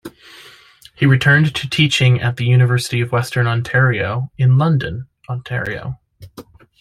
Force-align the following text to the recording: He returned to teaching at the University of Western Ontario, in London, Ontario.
He 0.95 1.05
returned 1.05 1.53
to 1.53 1.69
teaching 1.69 2.21
at 2.21 2.37
the 2.37 2.45
University 2.45 3.01
of 3.01 3.11
Western 3.11 3.45
Ontario, 3.45 4.31
in 4.35 4.57
London, 4.57 5.05
Ontario. 5.29 5.99